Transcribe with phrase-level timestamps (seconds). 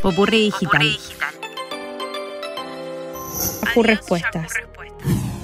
[0.00, 0.82] Popurrí digital.
[3.62, 4.52] Yahoo Respuestas.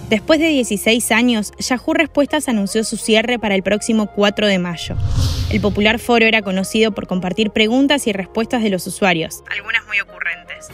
[0.09, 4.97] Después de 16 años, Yahoo Respuestas anunció su cierre para el próximo 4 de mayo.
[5.51, 10.01] El popular foro era conocido por compartir preguntas y respuestas de los usuarios, algunas muy
[10.01, 10.69] ocurrentes.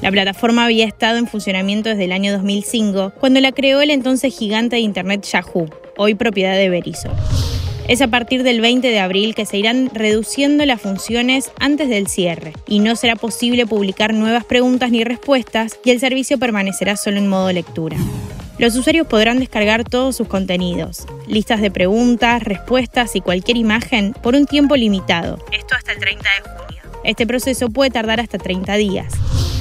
[0.00, 4.36] La plataforma había estado en funcionamiento desde el año 2005, cuando la creó el entonces
[4.36, 7.12] gigante de Internet Yahoo, hoy propiedad de Verizon.
[7.88, 12.06] Es a partir del 20 de abril que se irán reduciendo las funciones antes del
[12.06, 17.18] cierre y no será posible publicar nuevas preguntas ni respuestas y el servicio permanecerá solo
[17.18, 17.96] en modo lectura.
[18.58, 24.36] Los usuarios podrán descargar todos sus contenidos, listas de preguntas, respuestas y cualquier imagen por
[24.36, 25.38] un tiempo limitado.
[25.50, 26.82] Esto hasta el 30 de junio.
[27.02, 29.12] Este proceso puede tardar hasta 30 días.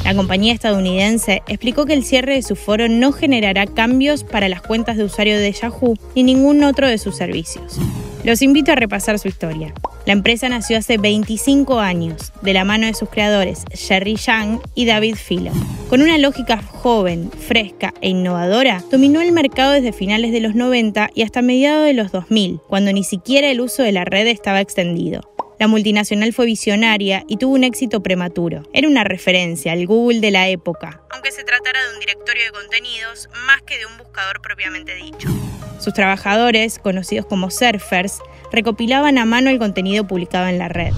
[0.04, 4.62] La compañía estadounidense explicó que el cierre de su foro no generará cambios para las
[4.62, 7.80] cuentas de usuario de Yahoo ni ningún otro de sus servicios.
[8.24, 9.74] Los invito a repasar su historia.
[10.06, 14.86] La empresa nació hace 25 años, de la mano de sus creadores Jerry Yang y
[14.86, 15.52] David Filo.
[15.90, 21.10] Con una lógica joven, fresca e innovadora, dominó el mercado desde finales de los 90
[21.16, 24.62] y hasta mediados de los 2000, cuando ni siquiera el uso de la red estaba
[24.62, 25.22] extendido.
[25.60, 28.64] La multinacional fue visionaria y tuvo un éxito prematuro.
[28.72, 32.52] Era una referencia al Google de la época, aunque se tratara de un directorio de
[32.52, 35.28] contenidos más que de un buscador propiamente dicho.
[35.82, 38.20] Sus trabajadores, conocidos como surfers,
[38.52, 40.94] recopilaban a mano el contenido publicado en la red.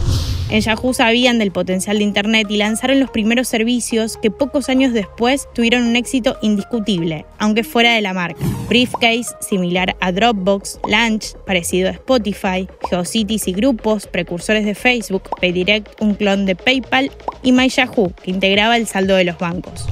[0.50, 4.92] En Yahoo sabían del potencial de Internet y lanzaron los primeros servicios que pocos años
[4.92, 8.44] después tuvieron un éxito indiscutible, aunque fuera de la marca.
[8.67, 16.02] Briefcase, similar a Dropbox, Lunch, parecido a Spotify, GeoCities y grupos, precursores de Facebook, PayDirect,
[16.02, 17.09] un clon de PayPal,
[17.42, 19.88] y MyYahoo, que integraba el saldo de los bancos.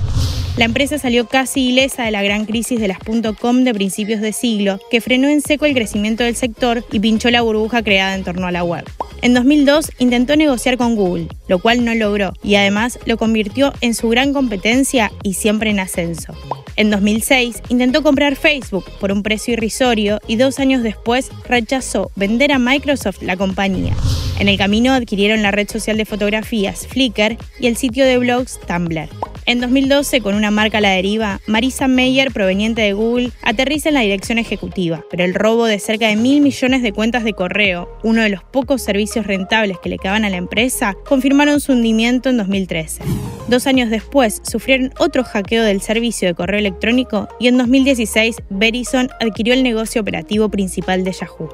[0.58, 3.00] La empresa salió casi ilesa de la gran crisis de las
[3.40, 7.32] .com de principios de siglo, que frenó en seco el crecimiento del sector y pinchó
[7.32, 8.84] la burbuja creada en torno a la web.
[9.22, 13.94] En 2002 intentó negociar con Google, lo cual no logró, y además lo convirtió en
[13.94, 16.34] su gran competencia y siempre en ascenso.
[16.76, 22.52] En 2006 intentó comprar Facebook por un precio irrisorio y dos años después rechazó vender
[22.52, 23.96] a Microsoft la compañía.
[24.40, 28.60] En el camino adquirieron la red social de fotografías Flickr y el sitio de blogs
[28.68, 29.08] Tumblr.
[29.48, 33.96] En 2012, con una marca a la deriva, Marisa Meyer, proveniente de Google, aterriza en
[33.96, 37.90] la dirección ejecutiva, pero el robo de cerca de mil millones de cuentas de correo,
[38.04, 42.30] uno de los pocos servicios rentables que le quedaban a la empresa, confirmaron su hundimiento
[42.30, 43.02] en 2013.
[43.48, 49.10] Dos años después, sufrieron otro hackeo del servicio de correo electrónico y en 2016, Verizon
[49.20, 51.50] adquirió el negocio operativo principal de Yahoo.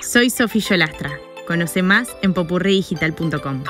[0.00, 1.31] Soy Sofía Yolastra.
[1.46, 3.64] Conoce más en popurridigital.com.